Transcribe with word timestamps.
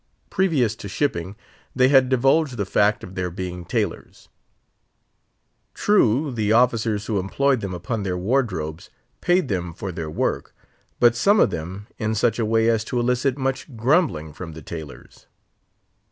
Previous 0.31 0.75
to 0.77 0.87
shipping 0.87 1.35
they 1.75 1.89
had 1.89 2.09
divulged 2.09 2.57
the 2.57 2.65
fact 2.65 3.03
of 3.03 3.13
their 3.13 3.29
being 3.29 3.63
tailors. 3.65 4.29
True, 5.75 6.31
the 6.31 6.51
officers 6.51 7.05
who 7.05 7.19
employed 7.19 7.61
them 7.61 7.71
upon 7.75 8.01
their 8.01 8.17
wardrobes 8.17 8.89
paid 9.21 9.47
them 9.47 9.75
for 9.75 9.91
their 9.91 10.09
work, 10.09 10.55
but 10.99 11.15
some 11.15 11.39
of 11.39 11.51
them 11.51 11.85
in 11.99 12.15
such 12.15 12.39
a 12.39 12.45
way 12.47 12.67
as 12.67 12.83
to 12.85 12.99
elicit 12.99 13.37
much 13.37 13.77
grumbling 13.77 14.33
from 14.33 14.53
the 14.53 14.63
tailors. 14.63 15.27